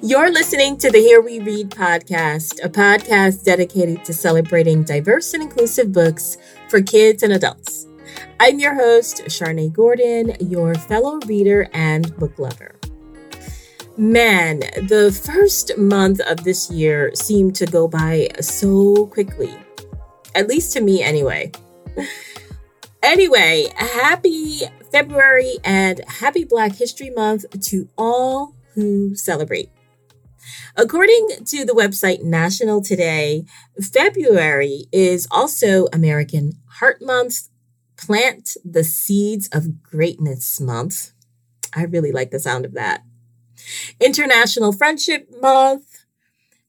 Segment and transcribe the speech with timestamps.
[0.00, 5.42] You're listening to the Here We Read podcast, a podcast dedicated to celebrating diverse and
[5.42, 6.36] inclusive books
[6.68, 7.86] for kids and adults.
[8.40, 12.76] I'm your host, Charnaie Gordon, your fellow reader and book lover.
[13.98, 19.52] Man, the first month of this year seemed to go by so quickly,
[20.36, 21.50] at least to me anyway.
[23.00, 29.70] Anyway, happy February and happy Black History Month to all who celebrate.
[30.76, 33.44] According to the website National Today,
[33.80, 37.48] February is also American Heart Month,
[37.96, 41.12] Plant the Seeds of Greatness Month.
[41.74, 43.02] I really like the sound of that.
[44.00, 46.04] International Friendship Month.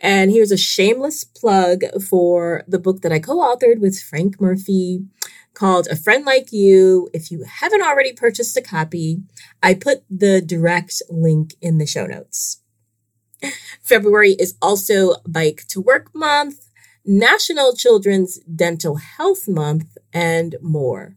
[0.00, 5.06] And here's a shameless plug for the book that I co authored with Frank Murphy
[5.54, 7.08] called A Friend Like You.
[7.14, 9.22] If you haven't already purchased a copy,
[9.62, 12.60] I put the direct link in the show notes.
[13.82, 16.70] February is also Bike to Work Month,
[17.04, 21.16] National Children's Dental Health Month, and more.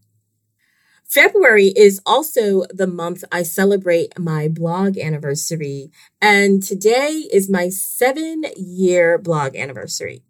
[1.09, 8.43] February is also the month I celebrate my blog anniversary, and today is my seven
[8.55, 10.21] year blog anniversary.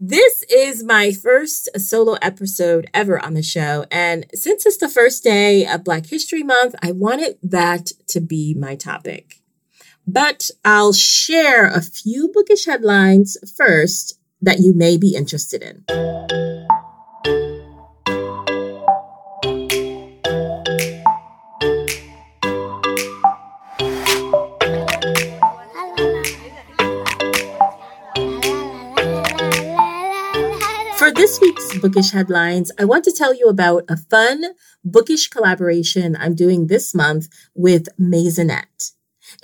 [0.00, 3.84] This is my first solo episode ever on the show.
[3.92, 8.54] And since it's the first day of Black History Month, I wanted that to be
[8.54, 9.40] my topic.
[10.04, 16.49] But I'll share a few bookish headlines first that you may be interested in.
[31.30, 34.42] This week's bookish headlines, I want to tell you about a fun
[34.84, 38.94] bookish collaboration I'm doing this month with Maisonette.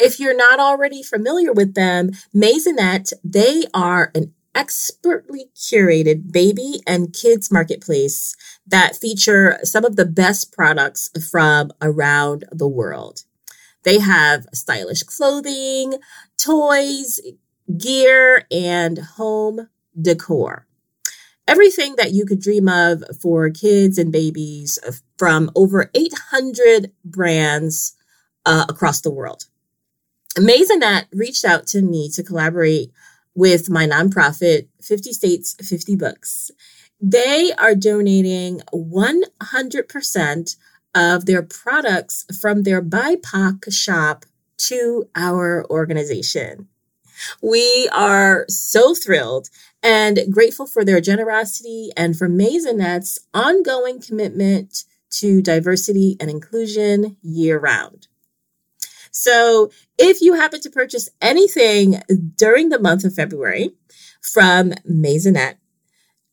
[0.01, 7.13] If you're not already familiar with them, Maisonette, they are an expertly curated baby and
[7.13, 8.35] kids marketplace
[8.67, 13.21] that feature some of the best products from around the world.
[13.85, 15.99] They have stylish clothing,
[16.37, 17.21] toys,
[17.79, 19.69] gear, and home
[20.01, 20.67] decor
[21.49, 24.79] everything that you could dream of for kids and babies
[25.19, 27.95] from over 800 brands
[28.45, 29.45] uh, across the world.
[30.39, 32.91] Maisonette reached out to me to collaborate
[33.35, 36.51] with my nonprofit, 50 States, 50 Books.
[37.01, 40.57] They are donating 100%
[40.95, 44.25] of their products from their BIPOC shop
[44.59, 46.69] to our organization.
[47.43, 49.49] We are so thrilled
[49.83, 57.59] and grateful for their generosity and for Maisonette's ongoing commitment to diversity and inclusion year
[57.59, 58.09] round.
[59.11, 62.03] So, if you happen to purchase anything
[62.37, 63.71] during the month of February
[64.21, 65.57] from Maisonette,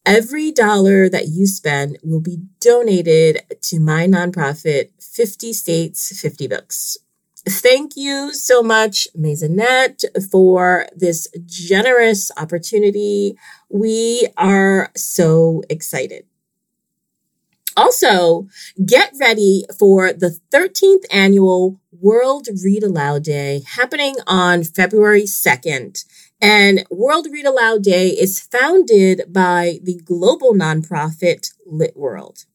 [0.06, 6.98] every dollar that you spend will be donated to my nonprofit, 50 States, 50 Books.
[7.46, 13.36] Thank you so much, Maisonette, for this generous opportunity.
[13.70, 16.26] We are so excited.
[17.76, 18.48] Also,
[18.86, 26.06] get ready for the 13th annual World Read Aloud Day happening on February 2nd.
[26.40, 32.46] And World Read Aloud Day is founded by the global nonprofit Lit World.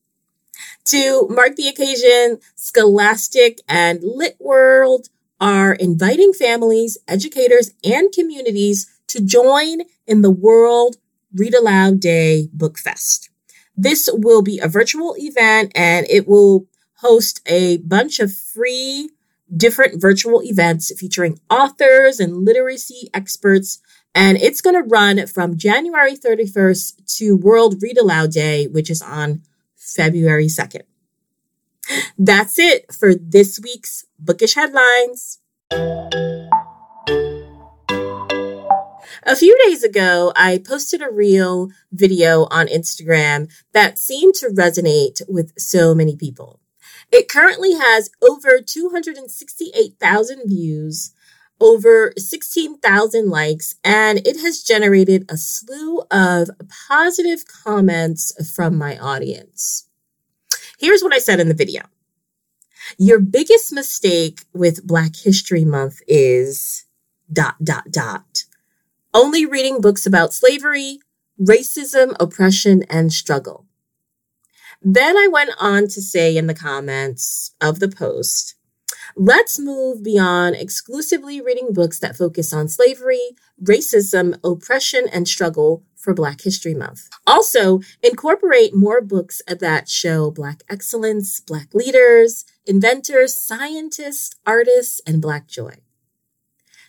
[0.88, 9.20] To mark the occasion, Scholastic and Lit World are inviting families, educators, and communities to
[9.20, 10.96] join in the World
[11.34, 13.28] Read Aloud Day Book Fest.
[13.76, 16.64] This will be a virtual event and it will
[17.00, 19.10] host a bunch of free
[19.54, 23.82] different virtual events featuring authors and literacy experts.
[24.14, 29.02] And it's going to run from January 31st to World Read Aloud Day, which is
[29.02, 29.42] on
[29.94, 30.82] February 2nd.
[32.18, 35.38] That's it for this week's Bookish Headlines.
[39.24, 45.20] A few days ago, I posted a reel video on Instagram that seemed to resonate
[45.28, 46.60] with so many people.
[47.10, 51.12] It currently has over 268,000 views,
[51.60, 56.50] over 16,000 likes, and it has generated a slew of
[56.88, 59.88] positive comments from my audience.
[60.78, 61.82] Here's what I said in the video.
[62.96, 66.84] Your biggest mistake with Black History Month is
[67.32, 68.44] dot, dot, dot.
[69.12, 71.00] Only reading books about slavery,
[71.40, 73.66] Racism, Oppression, and Struggle.
[74.80, 78.54] Then I went on to say in the comments of the post,
[79.16, 86.14] let's move beyond exclusively reading books that focus on slavery, racism, oppression, and struggle for
[86.14, 87.08] Black History Month.
[87.26, 95.48] Also, incorporate more books that show Black excellence, Black leaders, inventors, scientists, artists, and Black
[95.48, 95.74] joy.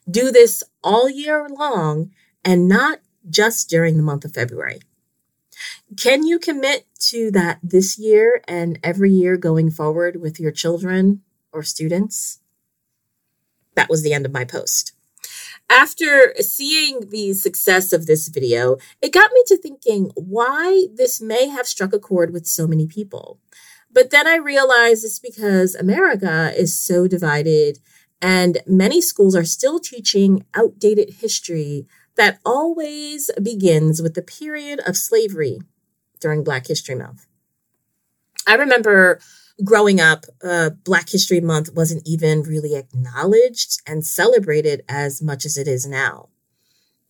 [0.10, 2.12] Do this all year long
[2.44, 3.00] and not
[3.30, 4.80] just during the month of February.
[5.98, 11.22] Can you commit to that this year and every year going forward with your children
[11.52, 12.40] or students?
[13.76, 14.94] That was the end of my post.
[15.70, 21.48] After seeing the success of this video, it got me to thinking why this may
[21.48, 23.40] have struck a chord with so many people.
[23.92, 27.80] But then I realized it's because America is so divided
[28.22, 34.98] and many schools are still teaching outdated history that always begins with the period of
[34.98, 35.60] slavery
[36.20, 37.26] during Black History Month.
[38.46, 39.20] I remember
[39.64, 45.58] growing up, uh, Black History Month wasn't even really acknowledged and celebrated as much as
[45.58, 46.30] it is now.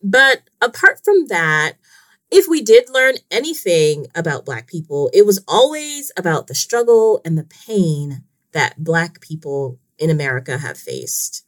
[0.02, 1.74] But apart from that,
[2.30, 7.36] if we did learn anything about Black people, it was always about the struggle and
[7.36, 11.44] the pain that Black people in America have faced.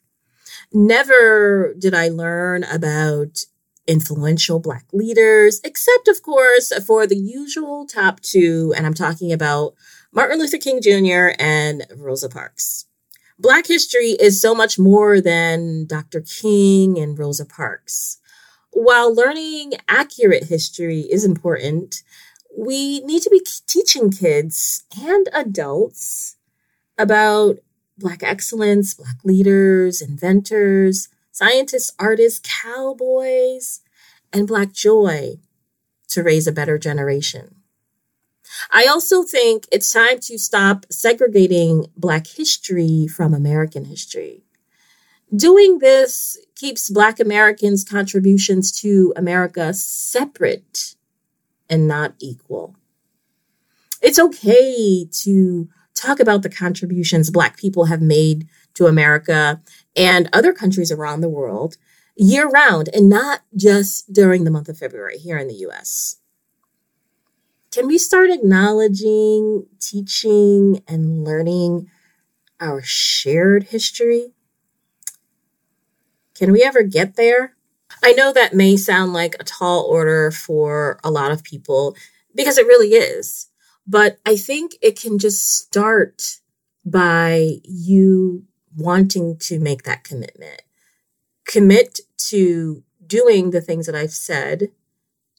[0.72, 3.44] Never did I learn about
[3.86, 9.74] influential Black leaders, except, of course, for the usual top two, and I'm talking about
[10.14, 11.34] Martin Luther King Jr.
[11.38, 12.84] and Rosa Parks.
[13.38, 16.20] Black history is so much more than Dr.
[16.20, 18.18] King and Rosa Parks.
[18.72, 22.02] While learning accurate history is important,
[22.54, 26.36] we need to be teaching kids and adults
[26.98, 27.56] about
[27.96, 33.80] Black excellence, Black leaders, inventors, scientists, artists, cowboys,
[34.30, 35.38] and Black joy
[36.08, 37.61] to raise a better generation.
[38.70, 44.44] I also think it's time to stop segregating Black history from American history.
[45.34, 50.94] Doing this keeps Black Americans' contributions to America separate
[51.70, 52.76] and not equal.
[54.02, 59.62] It's okay to talk about the contributions Black people have made to America
[59.96, 61.76] and other countries around the world
[62.16, 66.16] year round and not just during the month of February here in the US.
[67.72, 71.88] Can we start acknowledging, teaching, and learning
[72.60, 74.34] our shared history?
[76.34, 77.56] Can we ever get there?
[78.02, 81.96] I know that may sound like a tall order for a lot of people
[82.34, 83.48] because it really is.
[83.86, 86.40] But I think it can just start
[86.84, 88.44] by you
[88.76, 90.60] wanting to make that commitment.
[91.46, 94.68] Commit to doing the things that I've said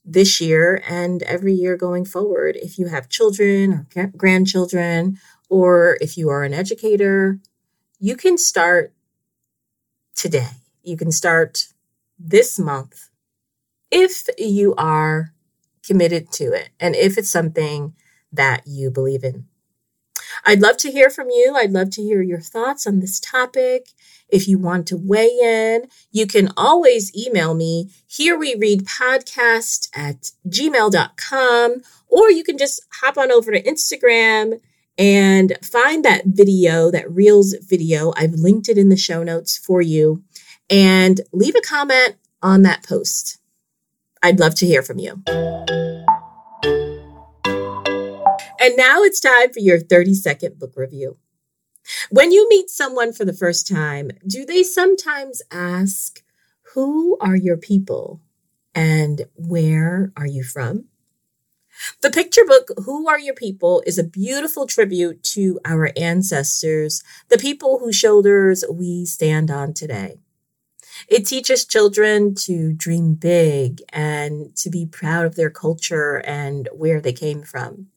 [0.06, 2.58] this year and every year going forward.
[2.58, 5.20] If you have children or grandchildren,
[5.50, 7.40] or if you are an educator,
[8.00, 8.94] you can start
[10.16, 10.50] today.
[10.84, 11.68] You can start
[12.20, 13.10] this month
[13.92, 15.34] if you are
[15.86, 17.94] committed to it and if it's something
[18.32, 19.46] that you believe in.
[20.46, 21.54] I'd love to hear from you.
[21.56, 23.88] I'd love to hear your thoughts on this topic.
[24.30, 29.90] If you want to weigh in, you can always email me, here we read podcast
[29.94, 34.60] at gmail.com, or you can just hop on over to Instagram
[34.98, 38.14] and find that video, that Reels video.
[38.16, 40.24] I've linked it in the show notes for you
[40.70, 43.40] and leave a comment on that post.
[44.22, 45.22] I'd love to hear from you.
[48.64, 51.18] And now it's time for your 30 second book review.
[52.10, 56.24] When you meet someone for the first time, do they sometimes ask,
[56.74, 58.22] Who are your people?
[58.74, 60.86] And where are you from?
[62.02, 67.38] The picture book, Who Are Your People, is a beautiful tribute to our ancestors, the
[67.38, 70.20] people whose shoulders we stand on today.
[71.10, 77.02] It teaches children to dream big and to be proud of their culture and where
[77.02, 77.88] they came from.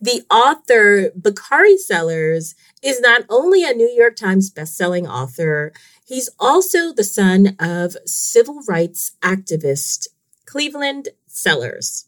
[0.00, 5.72] The author, Bakari Sellers, is not only a New York Times bestselling author,
[6.06, 10.08] he's also the son of civil rights activist
[10.46, 12.06] Cleveland Sellers.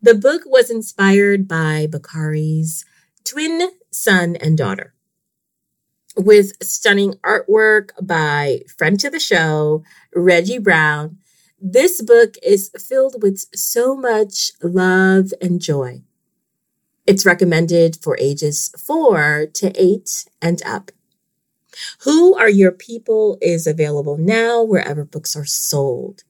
[0.00, 2.84] The book was inspired by Bakari's
[3.24, 4.94] twin son and daughter.
[6.16, 9.82] With stunning artwork by friend to the show,
[10.14, 11.18] Reggie Brown,
[11.60, 16.02] this book is filled with so much love and joy.
[17.06, 20.90] It's recommended for ages four to eight and up.
[22.04, 26.24] Who Are Your People is available now wherever books are sold.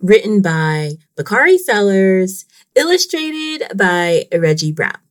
[0.00, 5.05] written by Bakari Sellers, illustrated by Reggie Brown.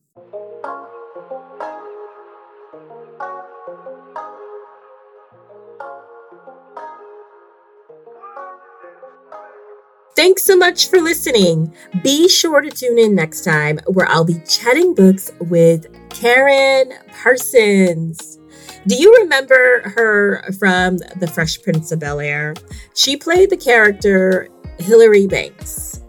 [10.16, 11.74] Thanks so much for listening.
[12.02, 18.40] Be sure to tune in next time where I'll be chatting books with Karen Parsons.
[18.88, 22.54] Do you remember her from The Fresh Prince of Bel Air?
[22.94, 24.48] She played the character
[24.80, 26.02] Hilary Banks.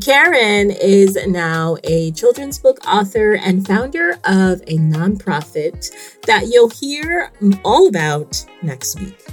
[0.00, 5.90] Karen is now a children's book author and founder of a nonprofit
[6.26, 7.32] that you'll hear
[7.64, 9.26] all about next week.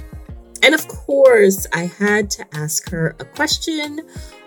[0.62, 4.00] And of course, I had to ask her a question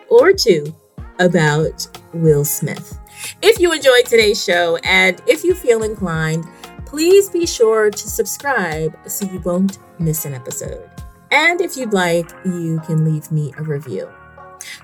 [0.10, 0.76] or two
[1.20, 2.98] about Will Smith.
[3.42, 6.46] If you enjoyed today's show and if you feel inclined,
[6.86, 10.90] please be sure to subscribe so you won't miss an episode.
[11.32, 14.10] And if you'd like, you can leave me a review.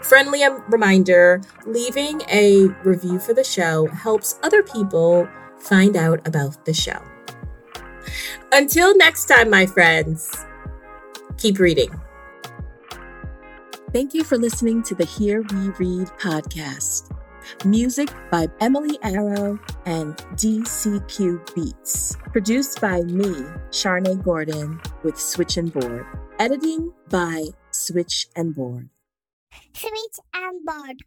[0.01, 5.27] Friendly um, reminder leaving a review for the show helps other people
[5.59, 7.01] find out about the show.
[8.51, 10.45] Until next time, my friends,
[11.37, 11.89] keep reading.
[13.93, 17.13] Thank you for listening to the Here We Read podcast.
[17.63, 22.15] Music by Emily Arrow and DCQ Beats.
[22.31, 23.33] Produced by me,
[23.71, 26.05] Charnaie Gordon, with Switch and Board.
[26.39, 28.89] Editing by Switch and Board.
[29.73, 30.97] Switch and Board.